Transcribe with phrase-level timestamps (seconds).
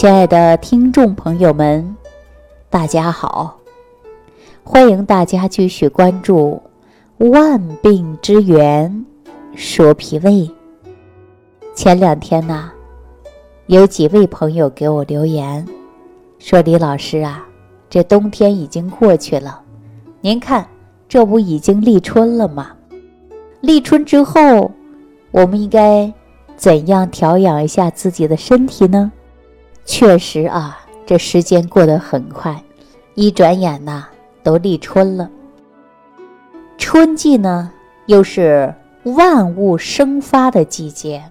[0.00, 1.94] 亲爱的听众朋友们，
[2.70, 3.58] 大家好！
[4.64, 6.62] 欢迎大家继续关注
[7.28, 9.04] 《万病之源
[9.54, 10.30] 说脾胃》。
[11.74, 12.72] 前两天呢，
[13.66, 15.68] 有几位朋友给我留言
[16.38, 17.46] 说：“李老师啊，
[17.90, 19.60] 这冬天已经过去了，
[20.22, 20.66] 您看，
[21.10, 22.70] 这不已经立春了吗？
[23.60, 24.70] 立春之后，
[25.30, 26.10] 我们应该
[26.56, 29.12] 怎样调养一下自己的身体呢？”
[29.84, 32.62] 确实啊，这时间过得很快，
[33.14, 34.06] 一转眼呐，
[34.42, 35.28] 都立春了。
[36.78, 37.70] 春季呢，
[38.06, 38.72] 又是
[39.02, 41.22] 万物生发的季节，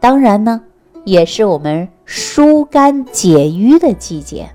[0.00, 0.60] 当然呢，
[1.04, 4.50] 也是我们疏肝解郁的季节，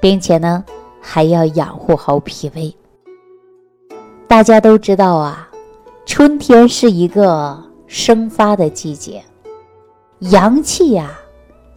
[0.00, 0.64] 并且呢，
[1.00, 2.74] 还要养护好脾胃。
[4.26, 5.48] 大家都知道啊，
[6.06, 9.22] 春天是一个生发的季节，
[10.20, 11.12] 阳气呀。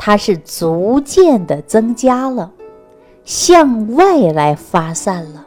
[0.06, 2.52] 它是逐渐的增加了，
[3.24, 5.46] 向外来发散了。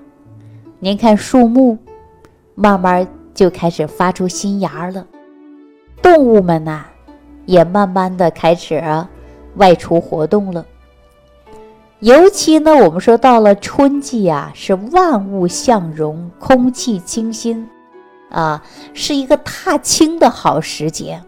[0.79, 1.77] 您看树木，
[2.55, 5.07] 慢慢就开始发出新芽了。
[6.01, 6.87] 动物们呐，
[7.45, 8.83] 也慢慢的开始
[9.57, 10.65] 外出活动了。
[11.99, 17.69] 尤其呢，我们说到了春季啊，是万物向荣，空气清新，
[18.31, 21.23] 啊，是一个踏青的好时节。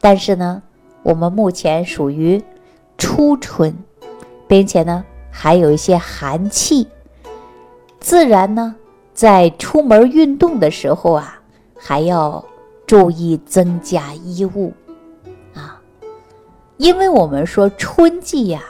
[0.00, 0.62] 但是呢，
[1.02, 2.42] 我们目前属于。
[2.96, 3.76] 初春，
[4.46, 6.86] 并且呢，还有一些寒气，
[8.00, 8.74] 自然呢，
[9.12, 11.40] 在出门运动的时候啊，
[11.76, 12.44] 还要
[12.86, 14.72] 注意增加衣物
[15.54, 15.80] 啊，
[16.76, 18.62] 因为我们说春季呀，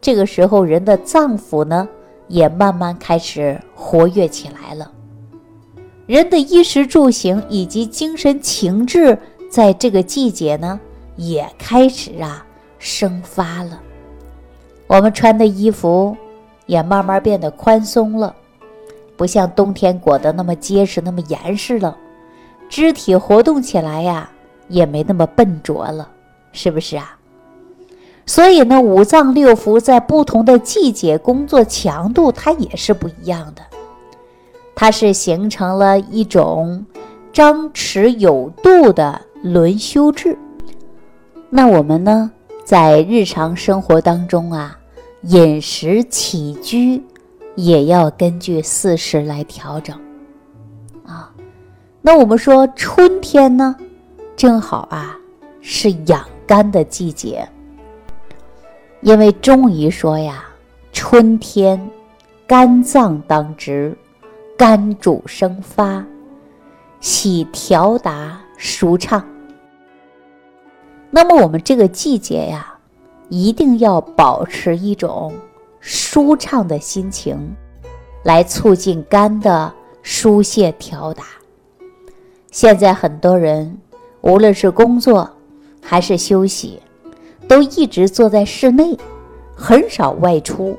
[0.00, 1.88] 这个时候人的脏腑呢，
[2.28, 4.90] 也慢慢开始活跃起来了，
[6.06, 9.18] 人的衣食住行以及精神情志，
[9.50, 10.78] 在这个季节呢，
[11.16, 12.46] 也开始啊。
[12.80, 13.80] 生发了，
[14.86, 16.16] 我们穿的衣服
[16.64, 18.34] 也慢慢变得宽松了，
[19.16, 21.96] 不像冬天裹得那么结实、那么严实了。
[22.70, 24.30] 肢体活动起来呀，
[24.68, 26.08] 也没那么笨拙了，
[26.52, 27.16] 是不是啊？
[28.24, 33.62] 所以呢，五脏六腑在不同的季节工作强度，它也是不一样的。
[34.74, 36.86] 它是形成了一种
[37.32, 40.38] 张弛有度的轮休制。
[41.50, 42.30] 那我们呢？
[42.70, 44.78] 在日常生活当中啊，
[45.22, 47.02] 饮食起居
[47.56, 50.00] 也要根据四时来调整
[51.04, 51.32] 啊。
[52.00, 53.74] 那我们说春天呢，
[54.36, 55.18] 正好啊
[55.60, 57.44] 是养肝的季节，
[59.00, 60.44] 因为中医说呀，
[60.92, 61.90] 春天
[62.46, 63.98] 肝脏当值，
[64.56, 66.04] 肝主生发，
[67.00, 69.26] 喜调达舒畅。
[71.10, 72.74] 那么我们这个季节呀，
[73.28, 75.32] 一定要保持一种
[75.80, 77.36] 舒畅的心情，
[78.22, 79.72] 来促进肝的
[80.02, 81.24] 疏泄调达。
[82.52, 83.76] 现在很多人
[84.20, 85.28] 无论是工作
[85.82, 86.80] 还是休息，
[87.48, 88.96] 都一直坐在室内，
[89.56, 90.78] 很少外出，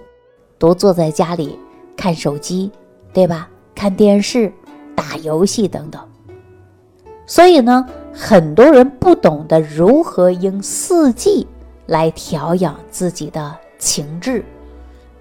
[0.58, 1.60] 都坐在家里
[1.98, 2.72] 看手机，
[3.12, 3.50] 对吧？
[3.76, 4.52] 看电视、
[4.96, 6.02] 打游戏等等。
[7.26, 7.86] 所以呢。
[8.14, 11.48] 很多人不懂得如何应四季
[11.86, 14.44] 来调养自己的情志，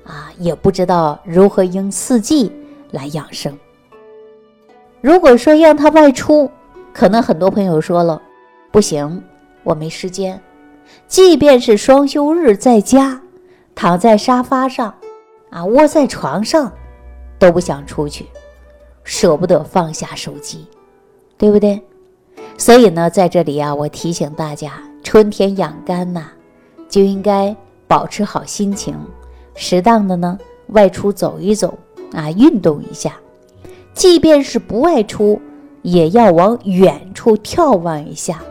[0.04, 2.52] 啊，也不知道如何应四季
[2.90, 3.56] 来养生。
[5.00, 6.50] 如果说让他外出，
[6.92, 8.20] 可能很多朋友说了，
[8.70, 9.22] 不行，
[9.62, 10.40] 我没时间。
[11.06, 13.20] 即便是双休日在家，
[13.74, 14.92] 躺在沙发上，
[15.48, 16.70] 啊，窝在床上，
[17.38, 18.26] 都不想出去，
[19.04, 20.66] 舍不得放下手机，
[21.38, 21.80] 对不对？
[22.60, 26.26] 所以呢，在这里啊，我提醒大家，春天养肝呐，
[26.90, 27.56] 就应该
[27.88, 28.94] 保持好心情，
[29.54, 31.78] 适当的呢外出走一走
[32.12, 33.16] 啊，运动一下。
[33.94, 35.40] 即便是不外出，
[35.80, 38.42] 也要往远处眺望一下，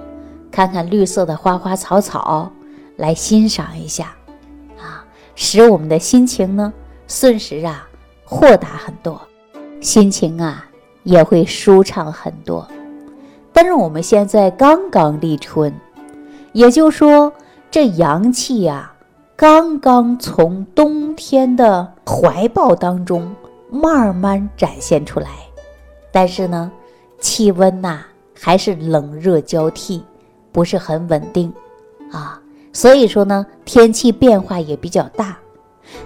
[0.50, 2.52] 看看绿色的花花草草，
[2.96, 4.16] 来欣赏一下
[4.80, 5.06] 啊，
[5.36, 6.74] 使我们的心情呢，
[7.08, 7.88] 瞬时啊
[8.26, 9.22] 豁达很多，
[9.80, 10.66] 心情啊
[11.04, 12.68] 也会舒畅很多。
[13.62, 15.74] 但是我们现在刚刚立春，
[16.54, 17.34] 也就是说，
[17.70, 18.94] 这阳气呀，
[19.36, 23.30] 刚刚从冬天的怀抱当中
[23.70, 25.28] 慢慢展现出来。
[26.10, 26.72] 但是呢，
[27.20, 28.00] 气温呐
[28.34, 30.06] 还是冷热交替，
[30.54, 31.52] 不是很稳定
[32.14, 32.42] 啊。
[32.72, 35.38] 所以说呢，天气变化也比较大。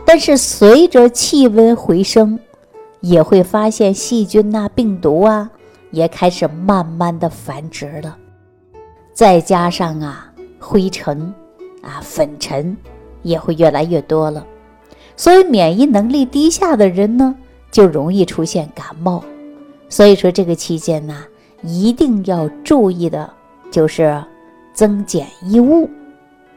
[0.04, 2.40] 但是随着气温回升，
[3.02, 5.52] 也会发现细菌呐、病毒啊。
[5.94, 8.18] 也开始慢慢的繁殖了，
[9.14, 11.32] 再加上啊灰尘
[11.84, 12.76] 啊粉尘
[13.22, 14.44] 也会越来越多了。
[15.16, 17.36] 所以免疫能力低下的人呢，
[17.72, 19.24] 就容易出现感冒。
[19.88, 21.16] 所以说这个期间呢，
[21.62, 23.32] 一定要注意的
[23.70, 24.20] 就是
[24.74, 25.88] 增减衣物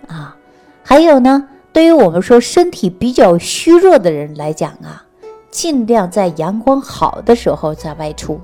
[0.09, 0.35] 啊。
[0.83, 5.05] 还有呢，对于我们说身体比较虚弱的人来讲啊，
[5.51, 8.41] 尽量在阳光好的时候再外出。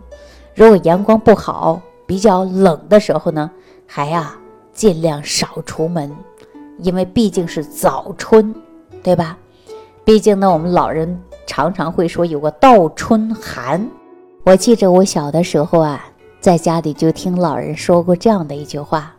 [0.55, 3.51] 如果阳光不好，比较冷的时候呢，
[3.87, 4.35] 还呀
[4.73, 6.15] 尽量少出门，
[6.79, 8.55] 因为毕竟是早春，
[9.03, 9.37] 对吧？
[10.05, 13.89] 毕竟呢，我们老人常常会说有个倒春寒。
[14.45, 16.05] 我记着我小的时候啊，
[16.41, 19.15] 在家里就听老人说过这样的一句话，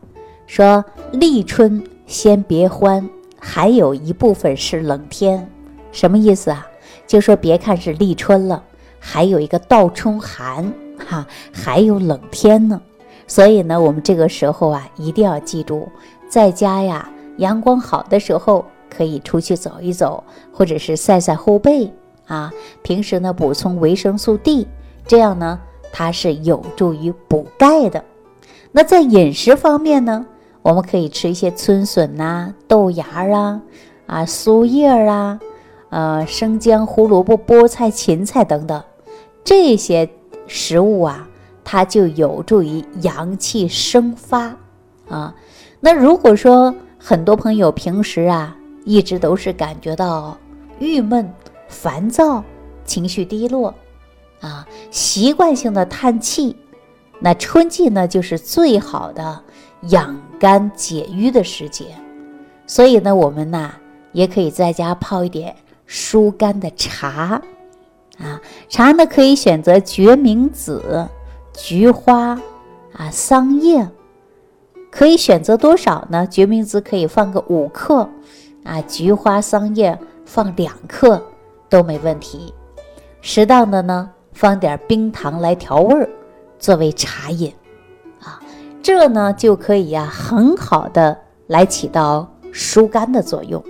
[0.46, 0.84] 说
[1.14, 3.10] 立春先别欢，
[3.40, 5.50] 还有一部分是冷天。
[5.92, 6.68] 什么意思啊？
[7.08, 8.62] 就说别看是立春了，
[9.00, 10.72] 还有一个倒春寒，
[11.06, 12.82] 哈，还有冷天呢。
[13.28, 15.88] 所以呢，我们这个时候啊，一定要记住，
[16.28, 18.66] 在家呀，阳光好的时候。
[18.96, 21.92] 可以出去走一走，或者是晒晒后背
[22.28, 22.54] 啊。
[22.84, 24.68] 平时呢，补充维生素 D，
[25.08, 25.60] 这样呢，
[25.92, 28.06] 它是有助于补钙的。
[28.72, 30.24] 那在饮食方面呢，
[30.62, 33.04] 我们可以吃一些春笋呐、豆芽
[33.36, 33.62] 啊、
[34.06, 35.40] 啊苏叶啊、
[35.90, 38.84] 呃生姜、胡萝卜、菠菜、芹菜等等
[39.44, 40.08] 这些
[40.48, 41.28] 食物啊，
[41.64, 44.56] 它就有助于阳气生发
[45.08, 45.34] 啊。
[45.80, 48.56] 那如果说很多朋友平时啊，
[48.86, 50.38] 一直都是感觉到
[50.80, 51.32] 郁闷、
[51.68, 52.44] 烦躁、
[52.86, 53.74] 情绪低落，
[54.42, 56.56] 啊，习惯性的叹气。
[57.20, 59.42] 那春季呢，就是最好的
[59.90, 61.86] 养肝解郁的时节。
[62.66, 63.72] 所以呢，我们呢
[64.12, 65.56] 也可以在家泡一点
[65.86, 67.42] 疏肝的茶，
[68.18, 68.42] 啊，
[68.74, 71.08] 茶呢可以选择决明子、
[71.54, 72.42] 菊花、
[72.94, 73.88] 啊桑叶，
[74.90, 76.26] 可以选择多少呢？
[76.26, 78.10] 决明子可以放个五克。
[78.64, 81.22] 啊，菊花、桑叶放两克
[81.70, 82.52] 都没问题。
[83.22, 86.10] 适当的呢，放点冰糖来调味儿，
[86.58, 87.54] 作为茶饮。
[88.24, 88.42] 啊，
[88.82, 91.16] 这呢就可以呀，很好的
[91.46, 93.64] 来起到疏肝的作用。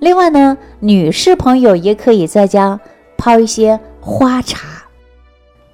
[0.00, 2.80] 另外呢，女士朋友也可以在家
[3.18, 4.84] 泡一些花茶，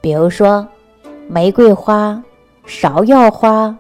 [0.01, 0.65] 比如说
[1.27, 2.23] 玫瑰花、
[2.65, 3.77] 芍药花、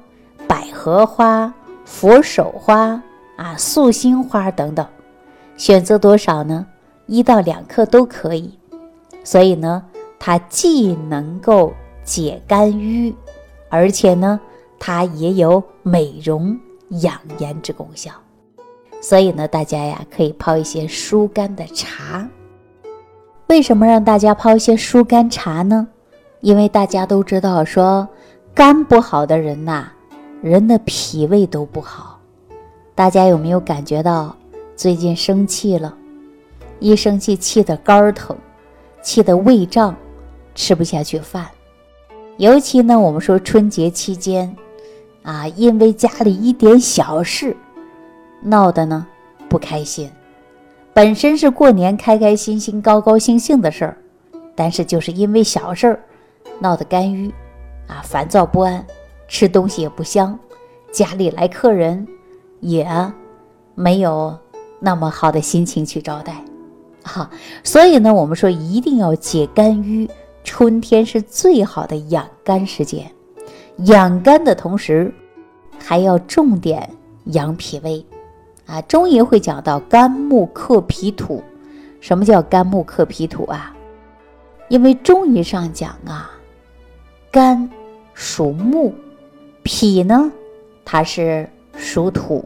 [0.48, 1.54] 百合花、
[1.84, 3.00] 佛手花。
[3.36, 4.86] 啊，素心花等等，
[5.56, 6.66] 选择多少呢？
[7.06, 8.52] 一到两克都可以。
[9.24, 9.82] 所以呢，
[10.18, 11.72] 它既能够
[12.04, 13.14] 解肝郁，
[13.70, 14.38] 而且呢，
[14.78, 16.54] 它也有美容
[17.00, 18.10] 养颜之功效。
[19.00, 22.28] 所以呢，大家呀可以泡一些疏肝的茶。
[23.50, 25.88] 为什么让大家泡一些疏肝茶呢？
[26.40, 28.08] 因为大家都知道，说
[28.54, 29.88] 肝不好的人呐，
[30.40, 32.20] 人的脾胃都不好。
[32.94, 34.36] 大家有没有感觉到
[34.76, 35.92] 最近生气了？
[36.78, 38.36] 一生气气得肝疼，
[39.02, 39.96] 气得胃胀，
[40.54, 41.48] 吃不下去饭。
[42.36, 44.56] 尤其呢，我们说春节期间，
[45.24, 47.56] 啊，因为家里一点小事
[48.42, 49.04] 闹得呢
[49.48, 50.08] 不开心。
[51.00, 53.96] 本身是过年开开心心、高高兴兴的事儿，
[54.54, 56.00] 但是就是因为小事儿
[56.58, 57.30] 闹得肝郁，
[57.86, 58.84] 啊，烦躁不安，
[59.26, 60.38] 吃东西也不香，
[60.92, 62.06] 家里来客人。
[62.60, 62.86] 也
[63.74, 64.38] 没有
[64.78, 66.34] 那么好的心情去招待，
[67.02, 67.30] 哈，
[67.64, 70.06] 所以呢，我们说一定要解肝郁，
[70.44, 73.10] 春天是最好的养肝时节。
[73.86, 75.10] 养肝的同时，
[75.78, 76.90] 还要重点
[77.24, 78.04] 养脾胃，
[78.70, 81.42] 啊，中医会讲到肝木克脾土。
[82.00, 83.74] 什么叫肝木克脾土啊？
[84.68, 86.30] 因为中医上讲啊，
[87.30, 87.68] 肝
[88.14, 88.92] 属木，
[89.62, 90.30] 脾呢，
[90.84, 91.48] 它是。
[91.76, 92.44] 属土，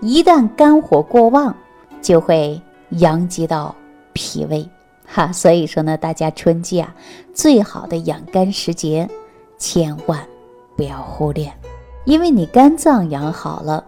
[0.00, 1.56] 一旦肝火过旺，
[2.00, 3.74] 就会阳极到
[4.12, 4.68] 脾胃，
[5.06, 5.32] 哈。
[5.32, 6.94] 所以说呢，大家春季啊，
[7.34, 9.08] 最好的养肝时节，
[9.58, 10.24] 千万
[10.76, 11.50] 不要忽略，
[12.04, 13.84] 因为你肝脏养好了，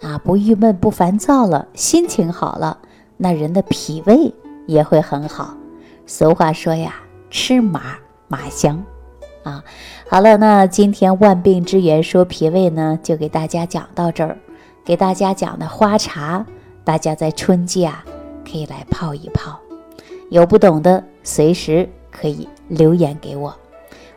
[0.00, 2.78] 啊，不郁闷不烦躁了，心情好了，
[3.16, 4.32] 那人的脾胃
[4.66, 5.54] 也会很好。
[6.06, 6.94] 俗话说呀，
[7.30, 8.82] 吃麻麻香。
[9.42, 9.62] 啊，
[10.08, 14.36] 好了，那今天万病之源说脾胃呢，就给大家讲到这儿。
[14.84, 16.44] 给大家讲的花茶，
[16.82, 18.02] 大家在春季啊
[18.44, 19.58] 可以来泡一泡。
[20.30, 23.54] 有不懂的，随时可以留言给我。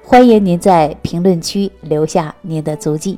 [0.01, 3.17] 欢迎您在评论区留下您的足迹。